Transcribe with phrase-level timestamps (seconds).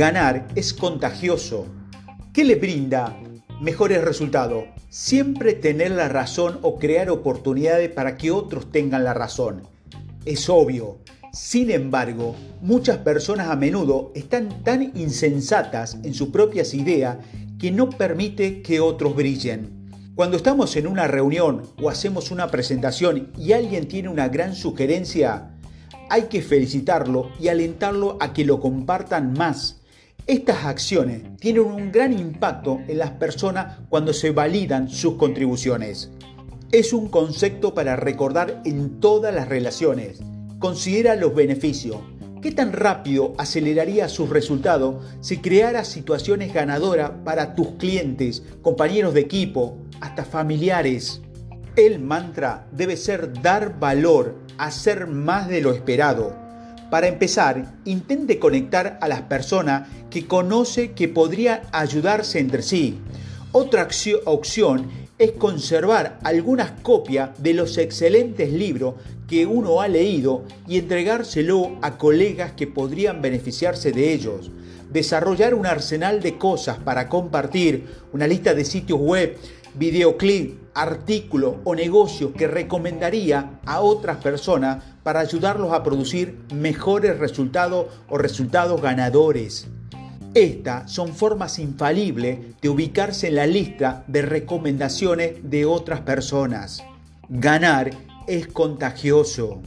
[0.00, 1.66] Ganar es contagioso.
[2.32, 3.20] ¿Qué le brinda
[3.60, 4.64] mejores resultados?
[4.88, 9.64] Siempre tener la razón o crear oportunidades para que otros tengan la razón.
[10.24, 11.00] Es obvio.
[11.34, 17.18] Sin embargo, muchas personas a menudo están tan insensatas en sus propias ideas
[17.58, 19.90] que no permite que otros brillen.
[20.14, 25.50] Cuando estamos en una reunión o hacemos una presentación y alguien tiene una gran sugerencia,
[26.08, 29.79] hay que felicitarlo y alentarlo a que lo compartan más
[30.26, 36.10] estas acciones tienen un gran impacto en las personas cuando se validan sus contribuciones.
[36.72, 40.20] Es un concepto para recordar en todas las relaciones.
[40.58, 41.96] Considera los beneficios.
[42.42, 49.20] ¿Qué tan rápido aceleraría sus resultados si creara situaciones ganadoras para tus clientes, compañeros de
[49.20, 51.20] equipo, hasta familiares?
[51.76, 56.49] El mantra debe ser dar valor, hacer más de lo esperado
[56.90, 62.98] para empezar, intente conectar a las personas que conoce que podrían ayudarse entre sí.
[63.52, 63.88] Otra
[64.26, 68.94] opción es conservar algunas copias de los excelentes libros
[69.28, 74.50] que uno ha leído y entregárselo a colegas que podrían beneficiarse de ellos.
[74.90, 79.36] Desarrollar un arsenal de cosas para compartir, una lista de sitios web,
[79.74, 87.86] videoclip, artículo o negocio que recomendaría a otras personas para ayudarlos a producir mejores resultados
[88.08, 89.68] o resultados ganadores.
[90.34, 96.84] Estas son formas infalibles de ubicarse en la lista de recomendaciones de otras personas.
[97.28, 97.90] Ganar
[98.28, 99.60] es contagioso.